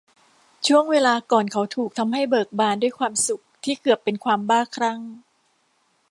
[0.67, 4.99] ช่วงเวลาก่อนเขาถูกทำให้เบิกบานด้วยความสุขที่เกือบเป็นความบ้าคลั่ง